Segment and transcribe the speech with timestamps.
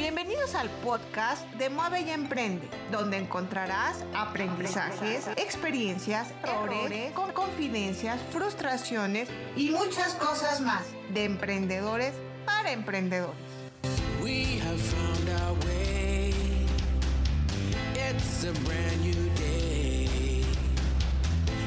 [0.00, 9.28] Bienvenidos al podcast de Mueve y Emprende, donde encontrarás aprendizajes, experiencias, errores, con confidencias, frustraciones
[9.56, 12.14] y muchas cosas más de emprendedores
[12.46, 13.36] para emprendedores.
[14.22, 16.32] We have found our way.
[17.94, 20.42] It's a brand new day.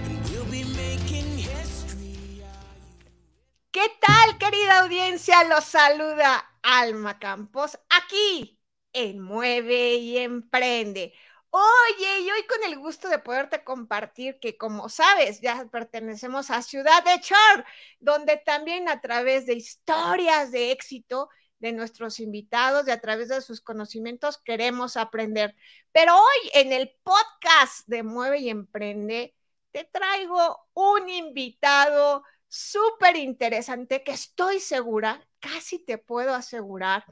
[0.07, 2.41] And we'll be making history.
[3.71, 5.43] ¿Qué tal, querida audiencia?
[5.43, 8.59] Los saluda Alma Campos aquí
[8.93, 11.13] en Mueve y Emprende.
[11.51, 16.63] Oye, y hoy con el gusto de poderte compartir que, como sabes, ya pertenecemos a
[16.63, 17.65] Ciudad de Chor,
[17.99, 23.41] donde también a través de historias de éxito de nuestros invitados y a través de
[23.41, 25.55] sus conocimientos queremos aprender.
[25.91, 29.35] Pero hoy en el podcast de Mueve y Emprende
[29.71, 37.03] te traigo un invitado súper interesante que estoy segura, casi te puedo asegurar,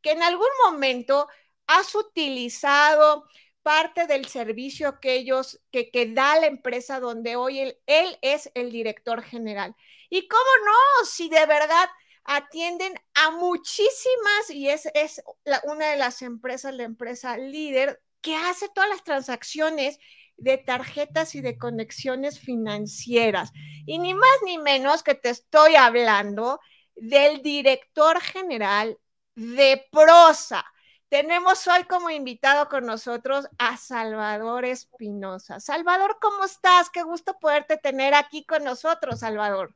[0.00, 1.28] que en algún momento
[1.66, 3.24] has utilizado
[3.62, 8.70] parte del servicio que ellos, que, que da la empresa donde hoy él, es el
[8.70, 9.74] director general.
[10.08, 11.88] Y cómo no, si de verdad
[12.24, 15.22] atienden a muchísimas y es, es
[15.64, 19.98] una de las empresas, la empresa líder, que hace todas las transacciones
[20.36, 23.52] de tarjetas y de conexiones financieras.
[23.84, 26.60] Y ni más ni menos que te estoy hablando
[27.00, 28.98] del director general
[29.34, 30.64] de Prosa.
[31.08, 35.58] Tenemos hoy como invitado con nosotros a Salvador Espinosa.
[35.58, 36.88] Salvador, ¿cómo estás?
[36.90, 39.74] Qué gusto poderte tener aquí con nosotros, Salvador.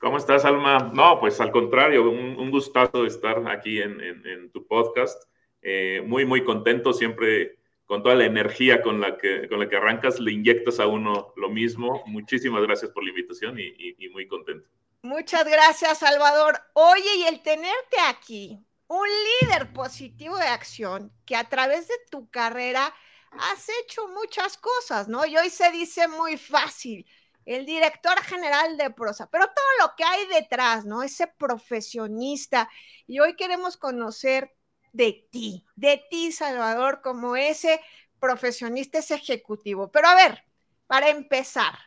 [0.00, 0.90] ¿Cómo estás, Alma?
[0.92, 5.22] No, pues al contrario, un, un gustazo estar aquí en, tu podcast.
[5.62, 9.76] Eh, muy, muy contento, siempre con toda la energía con la, que, con la que
[9.76, 12.02] arrancas, le inyectas a uno lo mismo.
[12.06, 14.68] Muchísimas gracias por la invitación y muy contento.
[15.04, 16.58] Muchas gracias, Salvador.
[16.72, 19.06] Oye, y el tenerte aquí, un
[19.42, 22.90] líder positivo de acción que a través de tu carrera
[23.32, 25.26] has hecho muchas cosas, ¿no?
[25.26, 27.06] Y hoy se dice muy fácil,
[27.44, 31.02] el director general de prosa, pero todo lo que hay detrás, ¿no?
[31.02, 32.70] Ese profesionista.
[33.06, 34.56] Y hoy queremos conocer
[34.94, 37.78] de ti, de ti, Salvador, como ese
[38.18, 39.92] profesionista, ese ejecutivo.
[39.92, 40.44] Pero a ver,
[40.86, 41.78] para empezar,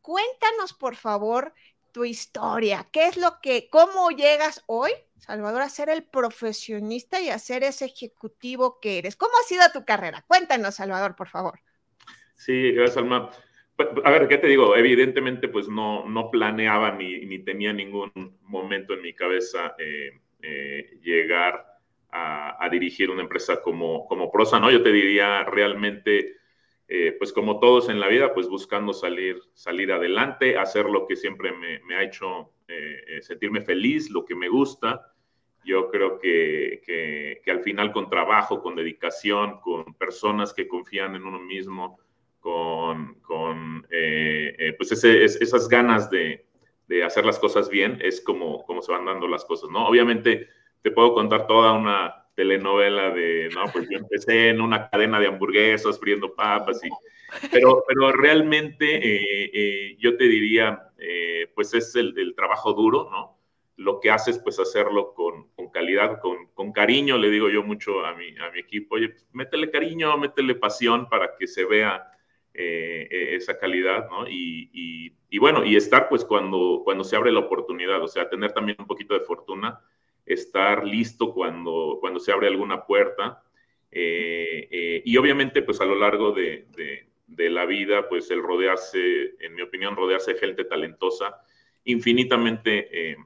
[0.00, 1.52] cuéntanos, por favor,
[1.92, 2.88] tu historia.
[2.92, 7.62] ¿Qué es lo que, cómo llegas hoy, Salvador, a ser el profesionista y a ser
[7.62, 9.16] ese ejecutivo que eres?
[9.16, 10.24] ¿Cómo ha sido tu carrera?
[10.26, 11.60] Cuéntanos, Salvador, por favor.
[12.34, 13.30] Sí, gracias, Alma.
[14.04, 14.76] A ver, ¿qué te digo?
[14.76, 20.98] Evidentemente, pues no, no planeaba ni, ni tenía ningún momento en mi cabeza eh, eh,
[21.02, 21.64] llegar
[22.10, 24.70] a, a, dirigir una empresa como, como Prosa, ¿no?
[24.70, 26.36] Yo te diría realmente,
[26.94, 31.16] eh, pues como todos en la vida, pues buscando salir, salir adelante, hacer lo que
[31.16, 35.10] siempre me, ha hecho eh, sentirme feliz, lo que me gusta.
[35.64, 41.16] Yo creo que, que, que, al final con trabajo, con dedicación, con personas que confían
[41.16, 41.98] en uno mismo,
[42.40, 46.44] con, con eh, pues ese, es, esas ganas de,
[46.88, 49.86] de, hacer las cosas bien, es como, como se van dando las cosas, ¿no?
[49.86, 50.46] Obviamente
[50.82, 55.26] te puedo contar toda una telenovela de, no, pues yo empecé en una cadena de
[55.26, 56.88] hamburguesas friendo papas, y,
[57.50, 63.08] pero, pero realmente eh, eh, yo te diría, eh, pues es el, el, trabajo duro,
[63.10, 63.38] ¿no?
[63.76, 68.04] Lo que haces, pues hacerlo con, con calidad, con, con, cariño, le digo yo mucho
[68.04, 72.08] a mi, a mi equipo, oye, pues, métele cariño, métele pasión para que se vea
[72.54, 74.28] esa calidad, ¿no?
[74.28, 78.28] Y, y, y, bueno, y estar pues cuando, cuando se abre la oportunidad, o sea,
[78.28, 79.80] tener también un poquito de fortuna,
[80.26, 83.42] estar listo cuando, cuando se abre alguna puerta.
[83.90, 86.66] Eh, eh, y obviamente, pues a lo largo de,
[87.26, 91.42] la vida, pues el rodearse, en mi opinión, rodearse de gente talentosa,
[91.84, 93.16] infinitamente eh,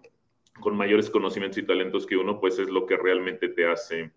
[0.61, 4.11] con mayores conocimientos y talentos que uno, pues es lo que realmente te hace,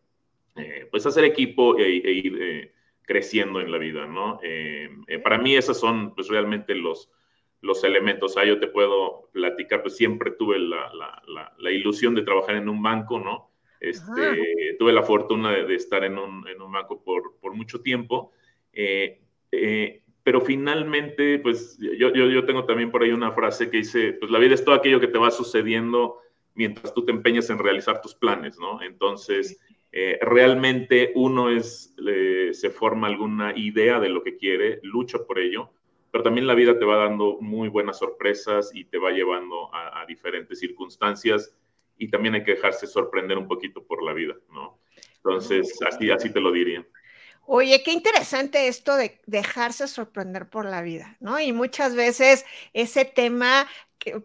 [0.92, 2.72] pues hacer equipo e, e ir
[3.04, 4.40] creciendo en la vida, ¿no?
[5.24, 7.12] para mí esas son, pues realmente los,
[7.62, 8.38] los elementos.
[8.38, 12.56] Ah, yo te puedo platicar, pues siempre tuve la, la, la, la ilusión de trabajar
[12.56, 13.50] en un banco, ¿no?
[13.80, 17.82] Este, tuve la fortuna de, de estar en un, en un, banco por, por mucho
[17.82, 18.34] tiempo,
[18.74, 23.78] eh, eh, pero finalmente, pues yo, yo, yo, tengo también por ahí una frase que
[23.78, 26.18] dice, pues la vida es todo aquello que te va sucediendo
[26.56, 28.82] mientras tú te empeñas en realizar tus planes, ¿no?
[28.82, 29.62] Entonces,
[29.94, 31.96] eh, realmente uno es,
[32.52, 35.72] se forma alguna idea de lo que quiere, lucha por ello,
[36.12, 40.02] pero también la vida te va dando muy buenas sorpresas y te va llevando a,
[40.02, 41.56] a, diferentes circunstancias
[41.98, 44.80] y también hay que dejarse sorprender un poquito por la vida, ¿no?
[45.18, 46.86] Entonces, así, así te lo diría.
[47.46, 51.40] Oye, qué interesante esto de dejarse sorprender por la vida, ¿no?
[51.40, 53.68] Y muchas veces ese tema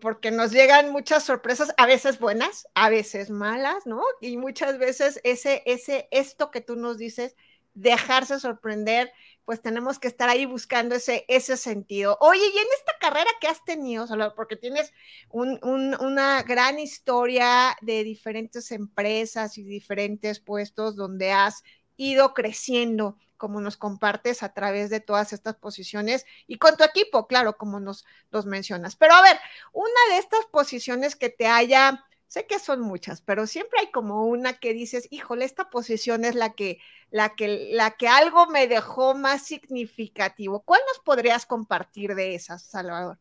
[0.00, 4.02] porque nos llegan muchas sorpresas, a veces buenas, a veces malas, ¿no?
[4.20, 7.34] Y muchas veces ese, ese, esto que tú nos dices,
[7.74, 9.12] dejarse sorprender,
[9.44, 12.16] pues tenemos que estar ahí buscando ese, ese sentido.
[12.20, 14.92] Oye, y en esta carrera que has tenido, porque tienes
[15.30, 21.62] una gran historia de diferentes empresas y diferentes puestos donde has
[21.96, 27.26] ido creciendo como nos compartes a través de todas estas posiciones y con tu equipo,
[27.26, 28.96] claro, como nos los mencionas.
[28.96, 29.38] Pero a ver,
[29.72, 34.26] una de estas posiciones que te haya, sé que son muchas, pero siempre hay como
[34.26, 38.66] una que dices, híjole, esta posición es la que, la que, la que algo me
[38.66, 40.64] dejó más significativo.
[40.64, 43.18] ¿Cuál nos podrías compartir de esas, Salvador?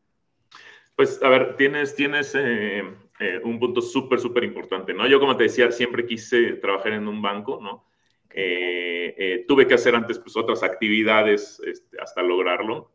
[0.95, 2.83] Pues, a ver, tienes, tienes eh,
[3.19, 5.05] eh, un punto súper, súper importante, ¿no?
[5.05, 7.85] Yo, como te decía, siempre quise trabajar en un banco, ¿no?
[8.31, 12.89] Eh, tuve que hacer antes pues, otras actividades este, hasta lograrlo,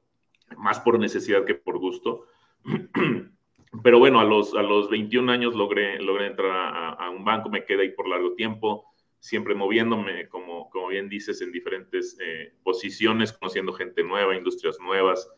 [0.57, 2.27] más por necesidad que por gusto.
[3.83, 6.51] Pero bueno, a los, a los 21 años logré, logré entrar
[6.99, 8.87] a, un banco, me quedé ahí por largo tiempo,
[9.19, 15.31] siempre moviéndome, como, como bien dices, en diferentes eh, posiciones, conociendo gente nueva, industrias nuevas,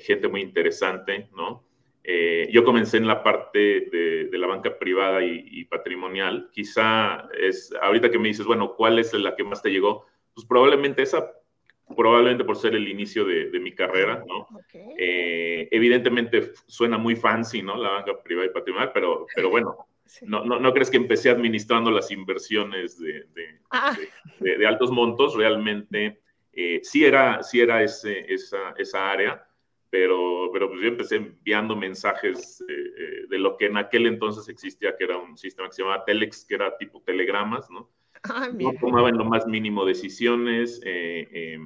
[0.00, 1.70] gente muy interesante, ¿no?
[2.02, 3.58] Eh, yo comencé en la parte
[3.92, 6.50] de, la banca privada y, patrimonial.
[6.52, 10.06] Quizá es, ahorita que me dices, bueno, ¿cuál es la que más te llegó?
[10.34, 11.30] Pues probablemente esa,
[11.96, 14.46] probablemente por ser el inicio de, mi carrera, ¿no?
[14.98, 17.76] Eh, evidentemente suena muy fancy, ¿no?
[17.76, 19.86] La banca privada y patrimonial, pero, pero bueno,
[20.22, 23.96] no, no, no, crees que empecé administrando las inversiones de, de, ah.
[24.66, 25.36] altos montos?
[25.36, 26.20] Realmente
[26.52, 29.46] eh, sí era, sí era ese, esa, esa área
[29.90, 34.48] pero, pero pues yo empecé enviando mensajes eh, eh, de lo que en aquel entonces
[34.48, 37.90] existía, que era un sistema que se llamaba Telex, que era tipo telegramas, ¿no?
[38.22, 41.58] Ah, no tomaba en lo más mínimo decisiones, eh,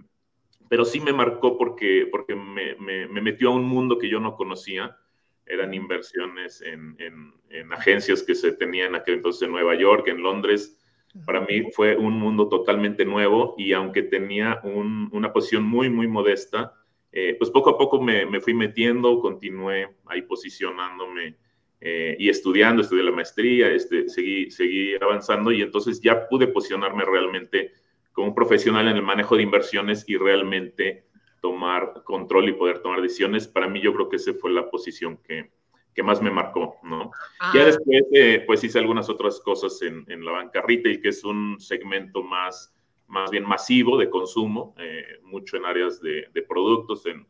[0.75, 4.35] pero sí me marcó porque, porque me, me, metió a un mundo que yo no
[4.35, 4.99] conocía.
[5.47, 10.09] Eran inversiones en, en, en, agencias que se tenían en aquel entonces en Nueva York,
[10.09, 10.77] en Londres.
[11.25, 16.09] Para mí fue un mundo totalmente nuevo y aunque tenía un, una posición muy, muy
[16.09, 16.75] modesta,
[17.13, 21.37] eh, pues poco a poco me, me, fui metiendo, continué ahí posicionándome
[21.81, 27.05] eh, y estudiando, estudié la maestría, este, seguí, seguí avanzando y entonces ya pude posicionarme
[27.05, 27.75] realmente
[28.15, 31.05] como un profesional en el manejo de inversiones y realmente
[31.43, 33.47] tomar control y poder tomar decisiones.
[33.47, 35.51] Para mí yo creo que esa fue la posición que,
[35.95, 37.11] que más me marcó, ¿no?
[37.53, 37.67] Ya ah.
[37.67, 41.61] después, eh, pues hice algunas otras cosas en, en la banca retail, que es un
[41.61, 42.75] segmento más
[43.07, 47.27] más bien masivo de consumo, eh, mucho en áreas de, productos, en,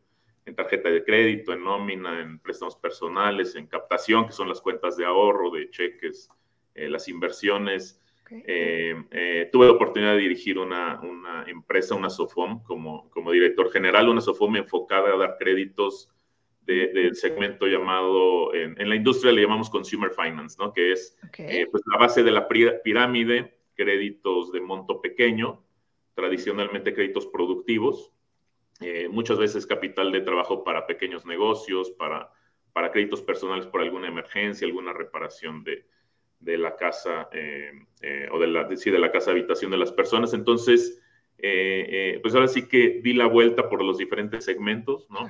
[0.55, 5.05] tarjeta de crédito, en nómina, en préstamos personales, en captación, que son las cuentas de
[5.05, 6.29] ahorro, de cheques,
[6.75, 7.99] eh, las inversiones.
[8.31, 10.99] Eh, tuve la oportunidad de dirigir una,
[11.47, 16.09] empresa, una SOFOM, como, como director general, una SOFOM enfocada a dar créditos
[16.65, 20.73] del segmento llamado, en, la industria le llamamos Consumer Finance, ¿no?
[20.73, 25.63] que es pues la base de la pirámide, créditos de monto pequeño,
[26.15, 28.11] tradicionalmente créditos productivos,
[28.81, 32.31] eh, muchas veces capital de trabajo para pequeños negocios, para,
[32.73, 35.85] para créditos personales por alguna emergencia, alguna reparación de,
[36.39, 37.71] de la casa eh,
[38.01, 40.33] eh, o de la, de, de la casa habitación de las personas.
[40.33, 41.01] Entonces,
[41.37, 45.29] pues ahora sí que di la vuelta por los diferentes segmentos, ¿no?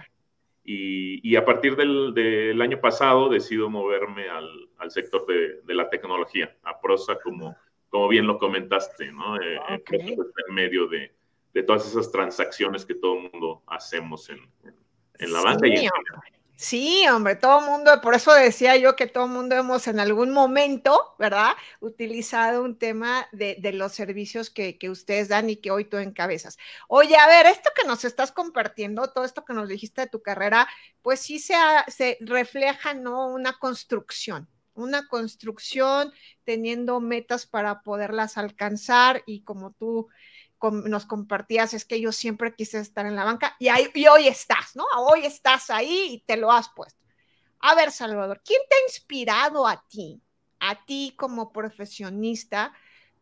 [0.63, 5.73] Y, y a partir del, del, año pasado decido moverme al, al sector de, de,
[5.75, 7.55] la tecnología, a Prosa como
[7.95, 9.39] como bien lo comentaste, ¿no?
[9.41, 9.57] Eh,
[9.89, 11.13] en medio de,
[11.53, 14.39] de, todas esas transacciones que todo el mundo hacemos en,
[15.17, 15.65] en la banca.
[15.65, 15.87] y
[16.57, 21.13] Sí, hombre, todo mundo, por eso decía yo que todo mundo hemos en algún momento,
[21.19, 21.51] ¿verdad?
[21.81, 25.97] Utilizado un tema de, de los servicios que, que, ustedes dan y que hoy tú
[25.97, 26.57] encabezas.
[26.87, 30.21] Oye, a ver, esto que nos estás compartiendo, todo esto que nos dijiste de tu
[30.21, 30.65] carrera,
[31.01, 31.55] pues sí se,
[31.87, 33.27] se refleja, ¿no?
[33.27, 36.13] Una construcción, una construcción
[36.45, 40.07] teniendo metas para poderlas alcanzar y como tú
[40.61, 44.75] nos compartías, es que yo siempre quise estar en la banca y, y hoy estás,
[44.75, 44.85] ¿no?
[44.97, 47.03] Hoy estás ahí y te lo has puesto.
[47.59, 50.21] A ver, Salvador, ¿quién te ha inspirado a ti,
[50.59, 52.73] a ti como profesionista,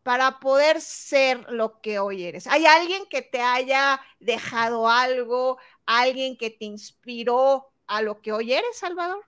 [0.02, 2.46] para poder ser lo que hoy eres?
[2.46, 8.52] ¿Hay alguien que te haya dejado algo, alguien que te inspiró a lo que hoy
[8.52, 9.24] eres, Salvador?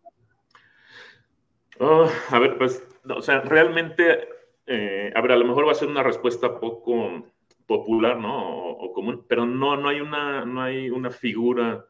[1.81, 4.29] Oh, a ver, pues, o sea, realmente,
[4.67, 7.25] eh, a ver, a lo mejor va a ser una respuesta poco
[7.67, 8.69] popular, ¿no?
[8.71, 11.87] O, común, pero no, no hay una, no hay una figura,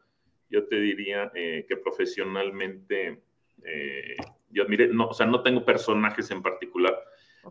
[0.49, 3.21] yo te diría, eh, que profesionalmente
[3.63, 4.15] eh,
[4.49, 6.97] yo admire, no, o sea, no tengo personajes en particular,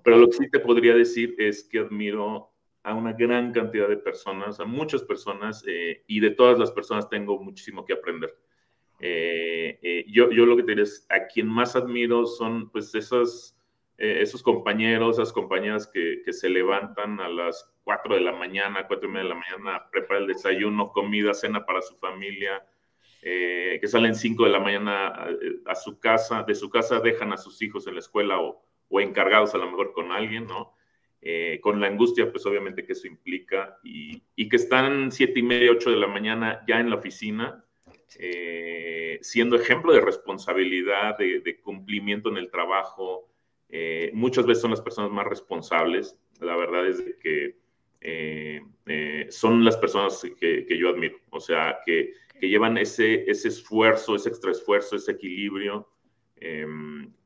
[0.03, 2.51] pero lo que sí te podría decir es que admiro
[2.83, 5.65] a una gran cantidad de personas, a muchas personas,
[6.07, 8.37] y de todas las personas tengo muchísimo que aprender.
[8.99, 12.95] Eh, eh, yo, yo lo que te diría es, a quien más admiro son pues
[12.95, 13.56] esos,
[13.99, 18.87] eh, esos compañeros, esas compañeras que, que, se levantan a las 4 de la mañana,
[18.87, 22.65] 4 y media de la mañana, preparan el desayuno, comida, cena para su familia,
[23.23, 25.29] que salen 5 de la mañana a,
[25.67, 29.01] a, su casa, de su casa dejan a sus hijos en la escuela o, o
[29.01, 30.75] encargados a lo mejor con alguien, ¿no?
[31.23, 35.43] Eh, con la angustia, pues obviamente que eso implica, y, y, que están siete y
[35.43, 37.65] media, ocho de la mañana ya en la oficina,
[38.19, 43.29] eh, siendo ejemplo de responsabilidad, de cumplimiento en el trabajo.
[43.69, 46.19] Eh, muchas veces son las personas más responsables.
[46.41, 47.57] La verdad es que
[48.01, 48.61] eh,
[49.31, 54.15] son las personas que, que, yo admiro, o sea, que, que llevan ese, ese esfuerzo,
[54.15, 55.89] ese extra esfuerzo, ese equilibrio
[56.37, 56.67] eh,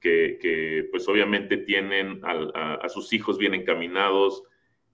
[0.01, 4.45] que, que, pues obviamente tienen a, a, a, sus hijos bien encaminados,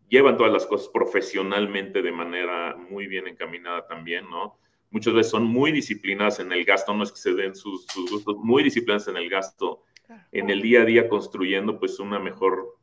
[0.08, 4.58] llevan todas las cosas profesionalmente de manera muy bien encaminada también, ¿no?
[4.90, 8.10] Muchas veces son muy disciplinadas en el gasto, no es que se den sus, sus
[8.10, 9.82] gustos, muy disciplinadas en el gasto,
[10.32, 12.76] en el día a día construyendo pues una mejor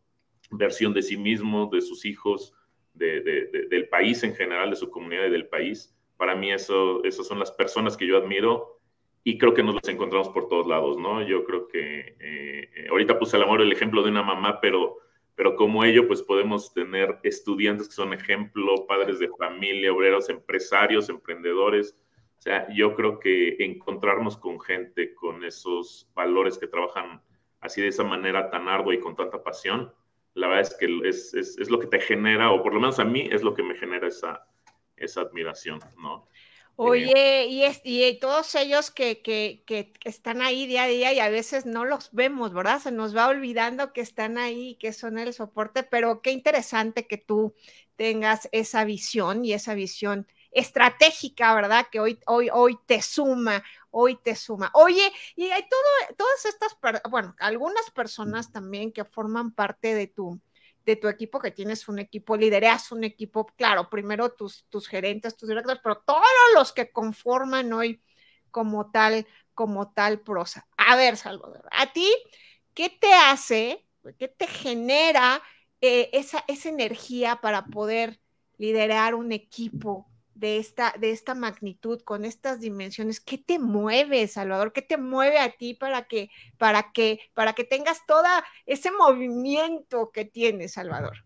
[0.51, 2.53] versión de sí mismo, de sus hijos,
[2.93, 5.95] de, de, de, del país en general, de su comunidad y del país.
[6.17, 8.79] Para mí eso, esas son las personas que yo admiro
[9.23, 11.21] y creo que nos los encontramos por todos lados, ¿no?
[11.25, 14.97] Yo creo que eh, ahorita puse al amor el ejemplo de una mamá, pero,
[15.35, 21.07] pero como ello, pues podemos tener estudiantes que son ejemplo, padres de familia, obreros, empresarios,
[21.07, 21.95] emprendedores.
[22.43, 27.21] O sea, yo creo que encontrarnos con gente con esos valores que trabajan
[27.61, 29.93] así de esa manera tan ardua y con tanta pasión,
[30.33, 32.99] la verdad es que es, es, es lo que te genera, o por lo menos
[32.99, 34.45] a mí es lo que me genera esa,
[34.97, 36.27] esa admiración, ¿no?
[36.75, 41.19] Oye, y, es, y todos ellos que, que, que, están ahí día a día y
[41.19, 42.81] a veces no los vemos, ¿verdad?
[42.81, 47.17] Se nos va olvidando que están ahí, que son el soporte, pero qué interesante que
[47.17, 47.55] tú
[47.95, 51.87] tengas esa visión y esa visión estratégica, ¿verdad?
[51.91, 54.71] Que hoy, hoy, hoy te suma, hoy te suma.
[54.73, 56.77] Oye, y hay todo, todas estas,
[57.09, 60.39] bueno, algunas personas también que forman parte de tu,
[60.85, 65.37] de tu equipo, que tienes un equipo, lideras un equipo, claro, primero tus, tus gerentes,
[65.37, 66.23] tus directores, pero todos
[66.55, 68.01] los que conforman hoy
[68.51, 70.67] como tal, como tal prosa.
[70.77, 72.11] A ver, Salvador, a ti,
[72.73, 73.85] ¿qué te hace,
[74.19, 75.41] qué te genera
[75.81, 78.19] eh, esa, esa energía para poder
[78.57, 84.73] liderar un equipo de esta, de esta magnitud, con estas dimensiones, ¿qué te mueve, Salvador?
[84.73, 88.25] ¿Qué te mueve a ti para que, para que, para que tengas todo
[88.65, 91.17] ese movimiento que tienes, Salvador?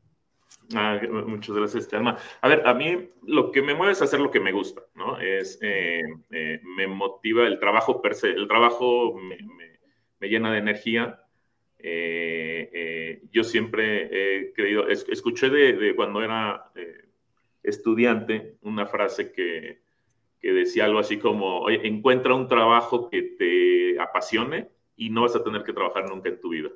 [0.76, 2.18] Ah, muchas gracias, Alma.
[2.42, 5.18] A ver, a mí lo que me mueve es hacer lo que me gusta, ¿no?
[5.20, 9.80] Es, eh, eh, me motiva el trabajo per se, el trabajo me, me,
[10.20, 11.22] me llena de energía.
[11.80, 16.70] Eh, yo siempre he creído, es, escuché de, de, cuando era
[17.70, 19.82] estudiante una frase que,
[20.40, 25.36] que, decía algo así como, oye, encuentra un trabajo que te apasione y no vas
[25.36, 26.70] a tener que trabajar nunca en tu vida.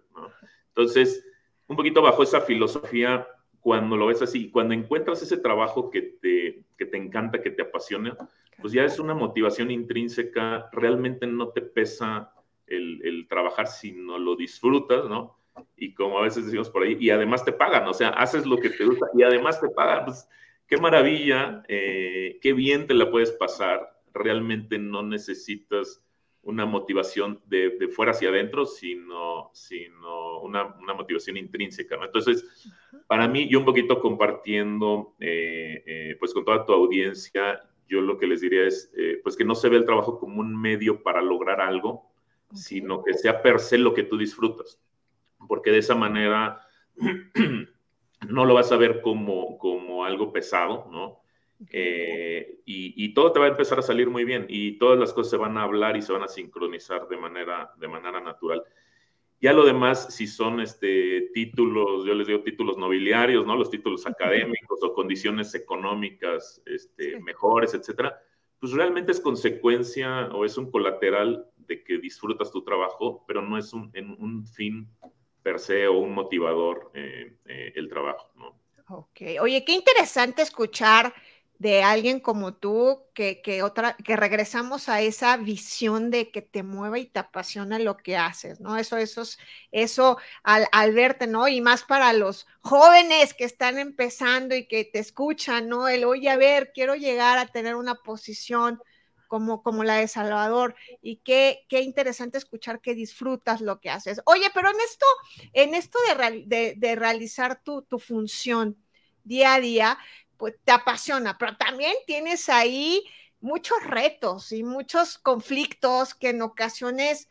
[0.68, 1.26] Entonces,
[1.68, 3.28] un poquito bajo esa filosofía,
[3.62, 7.62] cuando lo ves así, cuando encuentras ese trabajo que te, que te encanta, que te
[7.62, 8.18] apasiona,
[8.60, 12.34] pues ya es una motivación intrínseca, realmente no te pesa
[12.68, 15.38] el, el trabajar si no lo disfrutas, ¿no?
[15.76, 18.58] Y como a veces decimos por ahí, y además te pagan, o sea, haces lo
[18.58, 20.28] que te gusta y además te pagan, pues
[20.72, 24.02] qué maravilla, eh, qué bien te la puedes pasar.
[24.14, 26.02] Realmente no necesitas
[26.44, 31.98] una motivación de, de fuera hacia adentro, sino, sino una, una motivación intrínseca.
[31.98, 32.06] ¿no?
[32.06, 32.46] Entonces,
[33.06, 38.18] para mí, yo un poquito compartiendo eh, eh, pues con toda tu audiencia, yo lo
[38.18, 41.04] que les diría es eh, pues que no se ve el trabajo como un medio
[41.04, 42.10] para lograr algo,
[42.54, 44.82] sino que sea per se lo que tú disfrutas.
[45.50, 46.62] Porque de esa manera
[48.28, 51.22] no lo vas a ver como, como algo pesado, ¿no?
[51.70, 55.14] Eh, y, y, todo te va a empezar a salir muy bien y todas las
[55.14, 58.64] cosas se van a hablar y se van a sincronizar de manera, de manera natural.
[59.40, 63.56] Ya lo demás, si son este, títulos, yo les digo títulos nobiliarios, ¿no?
[63.56, 67.24] Los títulos académicos o condiciones económicas este, sí.
[67.24, 68.20] mejores, etcétera,
[68.60, 73.58] pues realmente es consecuencia o es un colateral de que disfrutas tu trabajo, pero no
[73.58, 74.88] es un, en un fin
[75.42, 78.60] per se o un motivador eh, eh, el trabajo, ¿no?
[78.90, 81.14] Ok, oye, qué interesante escuchar
[81.62, 86.64] de alguien como tú, que, que, otra, que regresamos a esa visión de que te
[86.64, 88.78] mueva y te apasiona lo que haces, ¿no?
[88.78, 89.22] Eso, eso,
[89.72, 91.48] eso al, al, verte, ¿no?
[91.48, 95.88] Y más para los jóvenes que están empezando y que te escuchan, ¿no?
[95.88, 98.82] El, oye, a ver, quiero llegar a tener una posición
[99.32, 100.76] como, como la de Salvador.
[101.02, 104.20] Y qué, qué interesante escuchar que disfrutas lo que haces.
[104.26, 105.06] Oye, pero en esto,
[105.54, 105.98] en esto
[106.46, 108.76] de, de, realizar tu, tu función
[109.24, 109.98] día a día,
[110.36, 113.06] pues te apasiona, pero también tienes ahí
[113.40, 117.30] muchos retos y muchos conflictos que en ocasiones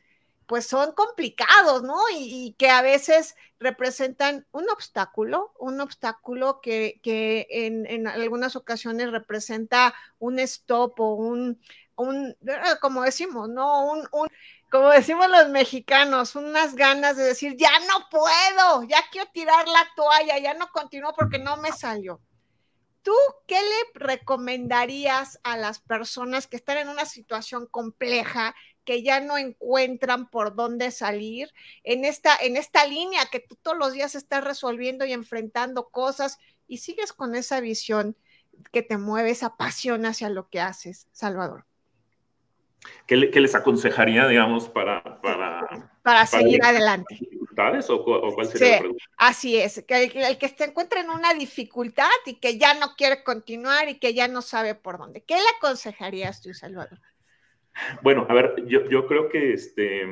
[0.51, 1.97] pues son complicados, ¿no?
[2.13, 6.99] Y, que a veces representan un obstáculo, un obstáculo que,
[7.49, 11.61] en, algunas ocasiones representa un stop o un,
[12.01, 12.35] un
[12.81, 13.91] como decimos, ¿no?
[13.91, 14.29] Un, un,
[14.71, 19.87] como decimos los mexicanos, unas ganas de decir, ya no puedo, ya quiero tirar la
[19.97, 22.21] toalla, ya no continúo porque no me salió.
[23.03, 23.15] ¿Tú
[23.47, 28.55] qué le recomendarías a las personas que están en una situación compleja
[28.85, 31.53] que ya no encuentran por dónde salir
[31.83, 36.39] en esta, en esta línea que tú todos los días estás resolviendo y enfrentando cosas
[36.69, 38.17] y sigues con esa visión
[38.73, 41.70] que te mueve, esa pasión hacia lo que haces, Salvador.
[43.07, 45.21] ¿Qué, les aconsejaría, digamos, para...
[45.21, 47.17] Para, para seguir adelante.
[47.21, 49.05] ¿Dificultades o, cuál sería la pregunta?
[49.17, 52.95] Así es, que el, el, que se encuentra en una dificultad y que ya no
[52.97, 55.23] quiere continuar y que ya no sabe por dónde.
[55.23, 56.99] ¿Qué le aconsejarías tú, Salvador?
[58.03, 60.03] Bueno, a ver, yo, yo creo que este,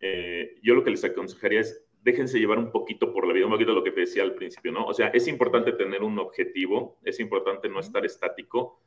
[0.00, 3.52] eh, yo lo que les aconsejaría es déjense llevar un poquito por la vida, un
[3.52, 4.86] poquito lo que te decía al principio, ¿no?
[4.86, 8.80] O sea, es importante tener un objetivo, es importante no estar estático,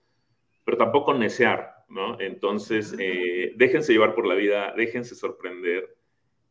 [0.63, 2.19] pero tampoco necear, ¿no?
[2.19, 5.95] Entonces, eh, déjense llevar por la vida, déjense sorprender.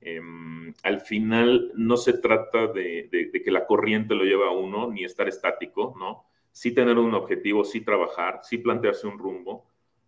[0.00, 5.04] Em, al final no se trata de, que la corriente lo lleve a uno, ni
[5.04, 6.24] estar estático, ¿no?
[6.50, 9.66] Sí tener un objetivo, sí trabajar, sí plantearse un rumbo,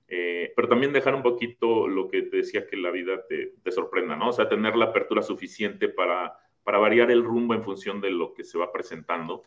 [0.08, 4.16] eh, pero también dejar un poquito lo que te decía que la vida te, sorprenda,
[4.16, 4.30] ¿no?
[4.30, 8.44] O sea, tener la apertura suficiente para, variar el rumbo en función de lo que
[8.44, 9.42] se va presentando.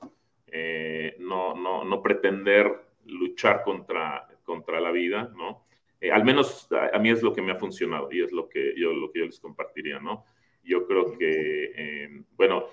[0.48, 5.67] Eh, no pretender luchar contra, contra la vida, ¿no?
[6.00, 8.74] Eh, al menos a, mí es lo que me ha funcionado y es lo que
[8.78, 10.26] yo, lo que yo les compartiría, ¿no?
[10.64, 12.66] Yo creo que, bueno,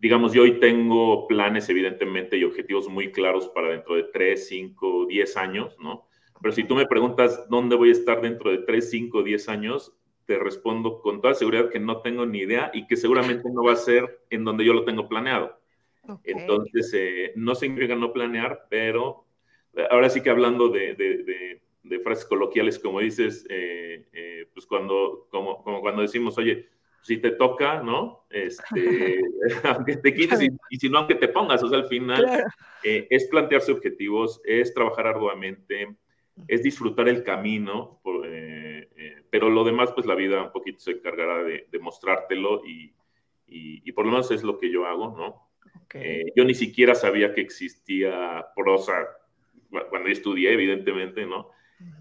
[0.00, 5.06] digamos, yo hoy tengo planes, evidentemente, y objetivos muy claros para dentro de 3, 5,
[5.06, 6.06] 10 años, ¿no?
[6.42, 9.96] Pero si tú me preguntas dónde voy a estar dentro de 3, 5, 10 años,
[10.26, 13.72] te respondo con toda seguridad que no tengo ni idea y que seguramente no va
[13.72, 15.58] a ser en donde yo lo tengo planeado.
[16.24, 19.26] Entonces, eh, no significa no planear, pero
[19.74, 21.62] eh, ahora sí que hablando de, de, de,
[22.02, 26.68] frases coloquiales, como dices, eh, pues cuando, como, como, cuando decimos, oye,
[27.02, 28.26] si te toca, ¿no?
[28.30, 29.20] Este,
[29.64, 32.44] aunque te quites y, si no, aunque te pongas, o sea, al final
[32.82, 35.96] es plantearse objetivos, es trabajar arduamente,
[36.48, 40.92] es disfrutar el camino, eh, eh, pero lo demás, pues la vida un poquito se
[40.92, 42.94] encargará de, mostrártelo y,
[43.46, 45.50] y, por lo menos es lo que yo hago, ¿no?
[45.94, 49.08] Eh, yo ni siquiera sabía que existía prosa
[49.88, 51.50] cuando estudié, evidentemente, ¿no?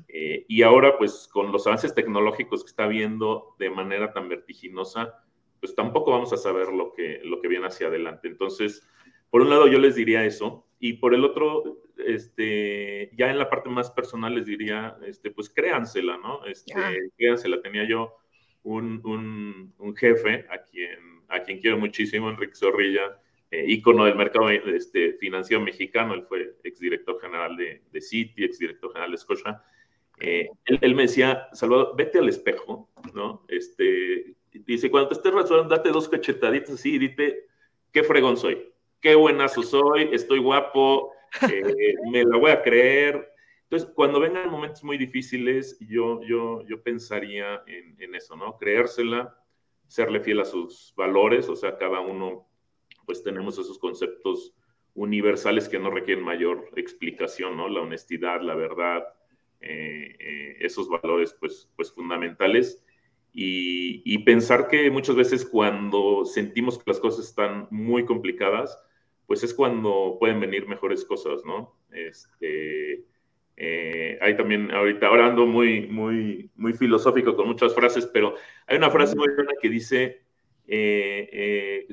[0.07, 5.23] Y ahora, pues con los avances tecnológicos que está viendo de manera tan vertiginosa,
[5.59, 8.27] pues tampoco vamos a saber lo que, lo que viene hacia adelante.
[8.27, 8.87] Entonces,
[9.29, 13.49] por un lado, yo les diría eso, y por el otro, este, ya en la
[13.49, 16.45] parte más personal les diría, este, pues créansela, ¿no?
[16.45, 16.91] Este, ah.
[17.17, 17.61] créansela.
[17.61, 18.15] Tenía yo
[18.63, 23.19] un, un, un, jefe a quien, a quien quiero muchísimo, Enrique Zorrilla,
[23.51, 28.91] eh, ícono del mercado este, financiero mexicano, él fue exdirector general de, de Citi, exdirector
[28.91, 29.63] general de Scotia.
[30.19, 33.45] Eh, él, él, me decía, Salvador, vete al espejo, ¿no?
[33.47, 37.47] Este, dice, cuando te estés rasurando, date dos cachetaditas así y dite,
[37.91, 41.13] qué fregón soy, qué buenazo soy, estoy guapo,
[41.49, 43.33] eh, me la voy a creer.
[43.63, 48.57] Entonces, cuando vengan momentos muy difíciles, yo, yo, yo pensaría en, en, eso, ¿no?
[48.57, 49.37] Creérsela,
[49.87, 52.48] serle fiel a sus valores, o sea, cada uno,
[53.09, 54.53] pues tenemos esos conceptos
[54.93, 57.67] universales que no requieren mayor explicación, ¿no?
[57.67, 59.03] La honestidad, la verdad,
[59.61, 62.85] eh, eh, esos valores, pues, pues fundamentales.
[63.33, 68.79] Y, pensar que muchas veces cuando sentimos que las cosas están muy complicadas,
[69.25, 71.79] pues es cuando pueden venir mejores cosas, ¿no?
[71.91, 73.05] Este,
[73.57, 78.35] eh, hay también, ahorita, ahora ando muy, muy, muy filosófico con muchas frases, pero
[78.67, 80.28] hay una frase muy buena que dice,
[80.71, 81.87] eh,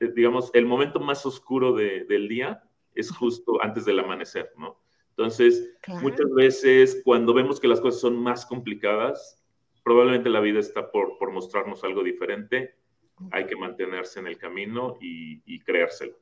[0.00, 2.62] eh, digamos, el momento más oscuro del día
[2.94, 4.80] es justo antes del amanecer, ¿no?
[5.10, 9.42] Entonces, muchas veces cuando vemos que las cosas son más complicadas,
[9.82, 12.76] probablemente la vida está por, por mostrarnos algo diferente,
[13.30, 16.18] hay que mantenerse en el camino y, y creérselo.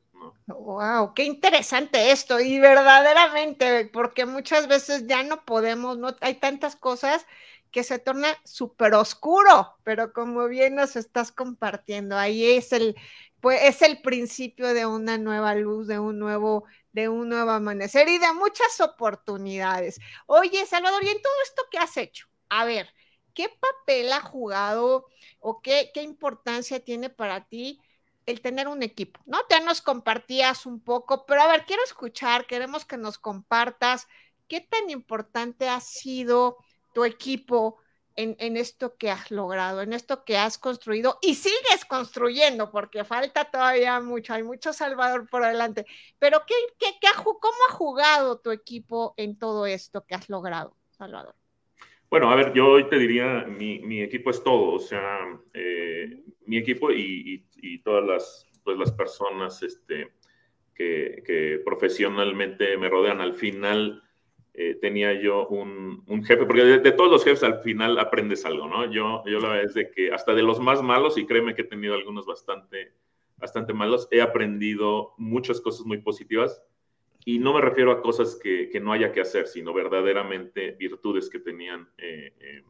[0.47, 2.41] Wow, qué interesante esto.
[2.41, 7.27] Y verdaderamente, porque muchas veces ya no podemos, no hay tantas cosas
[7.75, 12.95] que se torna súper oscuro, pero como bien nos estás compartiendo, ahí es el,
[13.41, 18.09] pues es el principio de una nueva luz, de un nuevo, de un nuevo amanecer
[18.09, 19.99] y de muchas oportunidades.
[20.27, 22.89] Oye, Salvador, y en todo esto que has hecho, a ver,
[23.35, 25.09] ¿qué papel ha jugado
[25.41, 27.81] o qué, qué importancia tiene para ti?
[28.27, 29.37] el tener un equipo, ¿no?
[29.51, 34.15] Ya nos compartías un poco, pero a ver, quiero escuchar, queremos que nos compartas qué
[34.49, 36.57] ¿qué tan importante ha sido
[36.95, 37.79] tu equipo
[38.17, 43.05] en, en, esto que has logrado, en esto que has construido y sigues construyendo, porque
[43.05, 45.85] falta todavía mucho, hay mucho Salvador por delante.
[46.19, 50.77] Pero ¿qué, qué, qué, ¿cómo ha jugado tu equipo en todo esto que has logrado,
[50.91, 51.35] Salvador?
[52.09, 55.19] Bueno, a ver, yo hoy te diría, mi, mi equipo es todo, o sea,
[55.53, 60.13] eh, mi equipo y, y, y, todas las, pues, las personas este,
[60.73, 64.04] que, que profesionalmente me rodean, al final
[64.57, 68.45] eh, tenía yo un, un jefe, porque de, de, todos los jefes al final aprendes
[68.45, 68.91] algo, ¿no?
[68.91, 71.63] Yo, yo la verdad es de que hasta de los más malos, y créeme que
[71.63, 72.93] he tenido algunos bastante,
[73.37, 76.63] bastante malos, he aprendido muchas cosas muy positivas.
[77.25, 81.31] Y no me refiero a cosas que, que no haya que hacer, sino verdaderamente virtudes
[81.31, 82.63] que tenían eh, eh,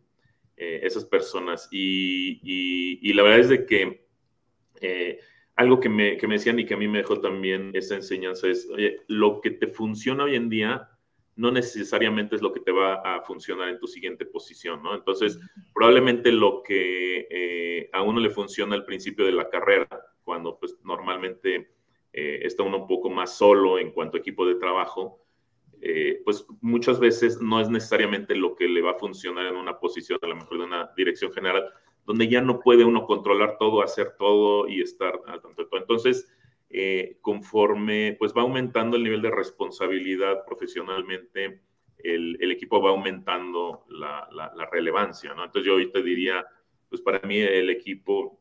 [0.57, 1.68] eh esas personas.
[1.70, 4.07] Y, y, y, la verdad es de que
[4.81, 5.18] eh,
[5.57, 8.49] algo que me, que me decían y que a mí me dejó también esa enseñanza
[8.49, 10.88] es, oye, lo que te funciona hoy en día
[11.37, 14.94] no necesariamente es lo que te va a funcionar en tu siguiente posición, ¿no?
[14.94, 15.38] Entonces,
[15.75, 19.88] probablemente lo que eh, a uno le funciona al principio de la carrera,
[20.23, 21.73] cuando pues normalmente
[22.12, 25.20] eh, está uno un poco más solo en cuanto a equipo de trabajo,
[25.81, 29.79] eh, pues muchas veces no es necesariamente lo que le va a funcionar en una
[29.79, 31.64] posición, a lo mejor de una dirección general,
[32.07, 35.81] donde ya no puede uno controlar todo, hacer todo y estar al tanto de todo.
[35.81, 36.29] Entonces,
[36.70, 41.61] eh, conforme pues va aumentando el nivel de responsabilidad profesionalmente,
[41.98, 45.44] el, el equipo va aumentando la, la, relevancia, ¿no?
[45.44, 46.44] Entonces yo ahorita diría,
[46.88, 48.38] pues para mí el equipo,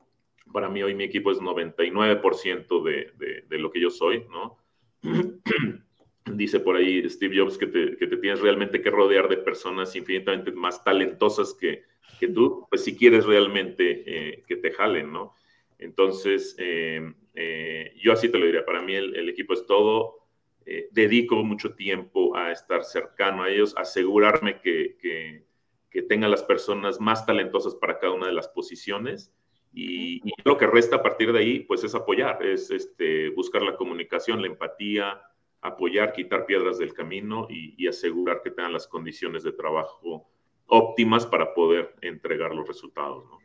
[0.51, 4.57] para mí hoy mi equipo es 99% de, de, de, lo que yo soy, ¿no?
[6.25, 9.95] Dice por ahí Steve Jobs que te, que te, tienes realmente que rodear de personas
[9.95, 11.83] infinitamente más talentosas que,
[12.19, 15.35] que tú, pues si quieres realmente eh, que te jalen, ¿no?
[15.83, 20.19] Entonces, eh, eh, yo así te lo diría, para mí el, el equipo es todo.
[20.65, 25.45] Eh, dedico mucho tiempo a estar cercano a ellos, asegurarme que, que,
[25.91, 29.33] que, tengan las personas más talentosas para cada una de las posiciones.
[29.73, 33.61] Y, y, lo que resta a partir de ahí, pues es apoyar, es este, buscar
[33.61, 35.21] la comunicación, la empatía,
[35.59, 40.29] apoyar, quitar piedras del camino y, y asegurar que tengan las condiciones de trabajo
[40.67, 43.25] óptimas para poder entregar los resultados.
[43.25, 43.42] ¿no?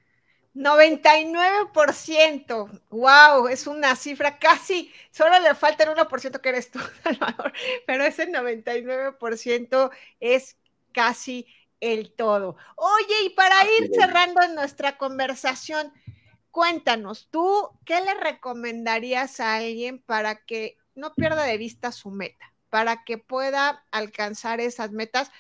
[0.59, 7.53] 99%, wow, es una cifra casi, solo le falta el 1% que eres tú, Salvador,
[7.87, 10.57] pero ese 99% es
[10.93, 11.47] casi
[11.81, 12.57] el todo.
[12.75, 15.93] Oye, y para ir cerrando nuestra conversación,
[16.51, 22.53] cuéntanos, ¿tú qué le recomendarías a alguien para que no pierda de vista su meta,
[22.69, 25.31] para que pueda alcanzar esas metas?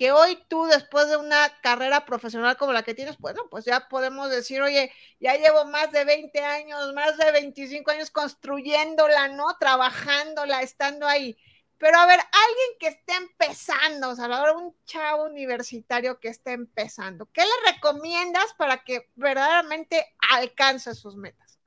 [0.00, 3.86] Que hoy tú después de una carrera profesional como la que tienes, bueno, pues ya
[3.90, 9.44] podemos decir, oye, ya llevo más de 20 años, más de 25 años construyéndola, ¿no?
[9.60, 11.36] Trabajándola, estando ahí.
[11.76, 17.42] Pero a ver, alguien que esté empezando, Salvador, un chavo universitario que esté empezando, ¿qué
[17.42, 21.60] le recomiendas para que verdaderamente alcance sus metas?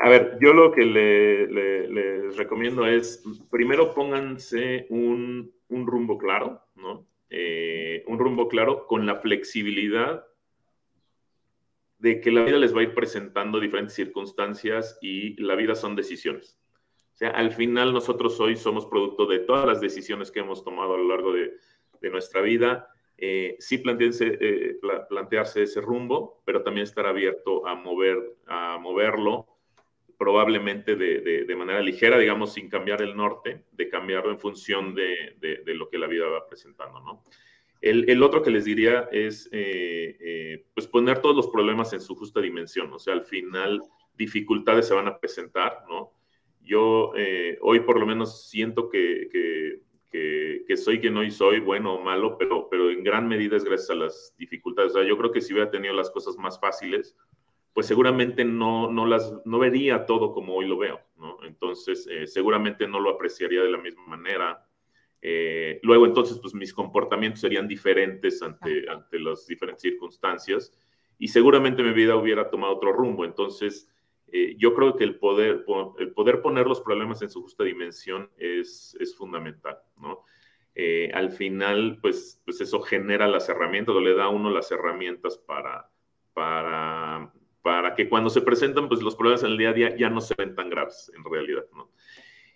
[0.00, 1.46] A ver, yo lo que le,
[1.86, 7.06] les recomiendo es, primero pónganse un, un rumbo claro, ¿no?
[7.30, 10.26] Eh, un rumbo claro con la flexibilidad
[11.98, 15.94] de que la vida les va a ir presentando diferentes circunstancias y la vida son
[15.94, 16.58] decisiones.
[17.12, 20.94] O sea, al final nosotros hoy somos producto de todas las decisiones que hemos tomado
[20.94, 21.52] a lo largo de,
[22.00, 22.88] de nuestra vida.
[23.22, 29.46] Eh, sí plantearse, eh, plantearse ese rumbo, pero también estar abierto a, mover, a moverlo
[30.20, 35.34] probablemente de, de, manera ligera, digamos, sin cambiar el norte, de cambiarlo en función de,
[35.40, 37.24] de lo que la vida va presentando, ¿no?
[37.80, 42.00] El, el otro que les diría es, eh, eh, pues, poner todos los problemas en
[42.00, 43.80] su justa dimensión, o sea, al final
[44.16, 46.12] dificultades se van a presentar, ¿no?
[46.60, 49.80] Yo eh, hoy por lo menos siento que, que,
[50.10, 53.64] que, que, soy quien hoy soy, bueno o malo, pero, pero en gran medida es
[53.64, 54.92] gracias a las dificultades.
[54.92, 57.16] O sea, yo creo que si hubiera tenido las cosas más fáciles,
[57.72, 61.38] pues seguramente no, no, las, no vería todo como hoy lo veo, ¿no?
[61.44, 64.66] Entonces, eh, seguramente no lo apreciaría de la misma manera.
[65.22, 70.72] Eh, luego, entonces, pues mis comportamientos serían diferentes ante, ante las diferentes circunstancias
[71.18, 73.24] y seguramente mi vida hubiera tomado otro rumbo.
[73.24, 73.88] Entonces,
[74.32, 75.64] eh, yo creo que el poder,
[75.98, 80.24] el poder poner los problemas en su justa dimensión es, es fundamental, ¿no?
[80.74, 84.70] Eh, al final, pues, pues eso genera las herramientas o le da a uno las
[84.70, 85.90] herramientas para,
[86.32, 90.10] para para que cuando se presentan, pues los problemas en el día a día ya
[90.10, 91.90] no se ven tan graves en realidad, ¿no?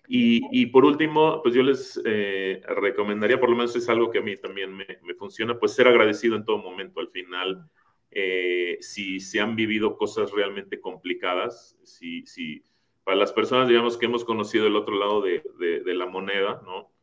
[0.06, 4.18] Y, y por último, pues yo les eh, recomendaría, por lo menos es algo que
[4.18, 7.00] a mí también me, me funciona, pues ser agradecido en todo momento.
[7.00, 7.70] Al final,
[8.10, 12.62] eh, si se han vivido cosas realmente complicadas, si, si
[13.02, 16.60] para las personas, digamos, que hemos conocido el otro lado de, de, de la moneda,
[16.66, 16.94] ¿no?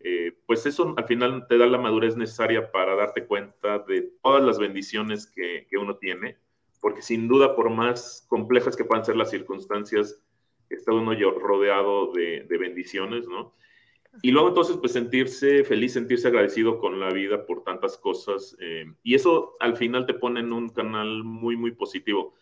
[0.00, 4.42] eh, pues eso al final te da la madurez necesaria para darte cuenta de todas
[4.42, 6.38] las bendiciones que, que uno tiene,
[6.80, 10.22] porque sin duda, por más complejas que puedan ser las circunstancias,
[10.70, 13.54] está uno rodeado de, bendiciones, ¿no?
[14.22, 18.56] Y luego entonces, pues sentirse feliz, sentirse agradecido con la vida por tantas cosas.
[18.60, 22.34] Eh, y eso al final te pone en un canal muy, muy positivo.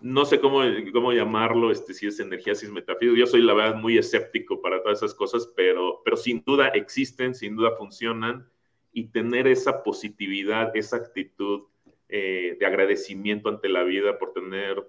[0.00, 0.60] No sé cómo,
[0.92, 3.18] cómo llamarlo, este, si es energía, si es metafísica.
[3.18, 7.34] Yo soy, la verdad, muy escéptico para todas esas cosas, pero, pero sin duda existen,
[7.34, 8.48] sin duda funcionan.
[8.92, 11.69] Y tener esa positividad, esa actitud
[12.12, 14.84] eh, de agradecimiento ante la vida por tener,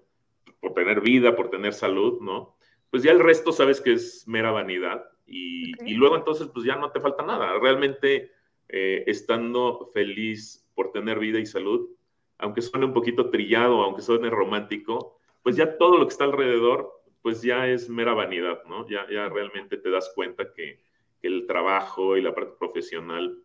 [0.60, 2.56] por tener vida, por tener salud, ¿no?
[2.90, 6.92] Pues ya el resto sabes que es mera vanidad y, luego entonces pues ya no
[6.92, 7.58] te falta nada.
[7.60, 8.32] Realmente
[8.70, 11.90] eh, estando feliz por tener vida y salud,
[12.38, 16.92] aunque suene un poquito trillado, aunque suene romántico, pues ya todo lo que está alrededor
[17.22, 18.88] pues ya es mera vanidad, ¿no?
[18.90, 20.80] Ya, ya realmente te das cuenta que,
[21.22, 23.38] el trabajo y la parte profesional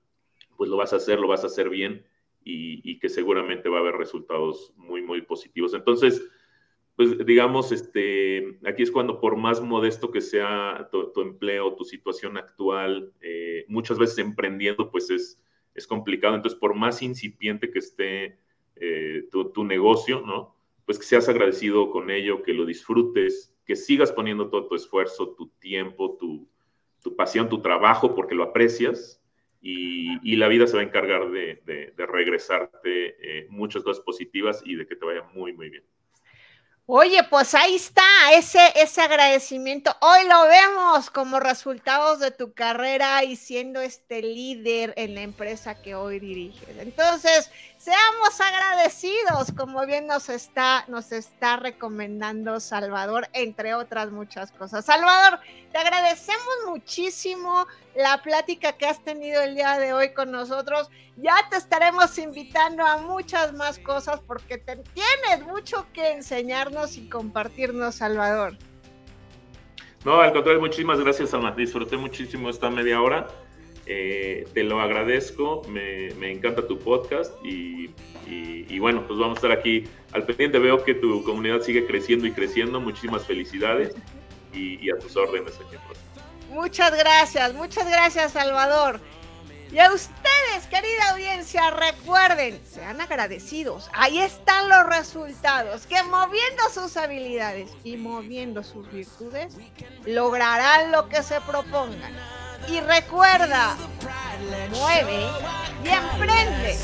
[0.57, 2.07] pues lo vas a hacer, lo vas a hacer bien
[2.49, 5.75] y, que seguramente va a haber resultados muy, muy positivos.
[5.75, 6.23] Entonces,
[6.95, 12.37] pues digamos, este, aquí es cuando por más modesto que sea tu, empleo, tu situación
[12.39, 15.43] actual, eh, muchas veces emprendiendo, pues es,
[15.75, 16.37] es complicado.
[16.37, 18.39] Entonces, por más incipiente que esté
[18.77, 20.55] eh, tu, negocio, ¿no?
[20.85, 25.35] Pues que seas agradecido con ello, que lo disfrutes, que sigas poniendo todo tu esfuerzo,
[25.35, 26.49] tu tiempo, tu,
[27.17, 29.23] pasión, tu trabajo, porque lo aprecias.
[29.69, 34.87] Y, la vida se va a encargar de, regresarte eh, muchas cosas positivas y de
[34.87, 35.83] que te vaya muy, muy bien.
[36.89, 39.91] Oye, pues ahí está ese, ese agradecimiento.
[40.01, 45.83] Hoy lo vemos como resultados de tu carrera y siendo este líder en la empresa
[45.83, 46.79] que hoy diriges.
[46.79, 47.51] Entonces,
[47.87, 54.85] seamos agradecidos, como bien nos está, nos está recomendando Salvador, entre otras muchas cosas.
[54.85, 55.39] Salvador,
[55.71, 60.91] te agradecemos muchísimo la plática que has tenido el día de hoy con nosotros.
[61.17, 67.95] Ya te estaremos invitando a muchas más cosas porque tienes mucho que enseñarnos y compartirnos,
[67.95, 68.59] Salvador.
[70.05, 71.53] No, al contrario, muchísimas gracias, Alma.
[71.53, 73.29] Disfruté muchísimo esta media hora.
[73.89, 77.89] Eh, te lo agradezco, me, encanta tu podcast y,
[78.79, 80.59] bueno, pues vamos a estar aquí al pendiente.
[80.59, 82.81] Veo que tu comunidad sigue creciendo y creciendo.
[82.81, 83.95] Muchísimas felicidades
[84.53, 85.77] y, a tus órdenes aquí.
[86.51, 89.01] Muchas gracias, muchas gracias Salvador.
[89.73, 93.91] Y a ustedes, querida audiencia, recuerden, sean agradecidos.
[93.93, 99.57] Ahí están los resultados, que moviendo sus habilidades y moviendo sus virtudes,
[100.07, 102.15] lograrán lo que se propongan.
[102.69, 103.77] Y recuerda,
[104.71, 105.27] mueve
[105.85, 106.77] y emprende.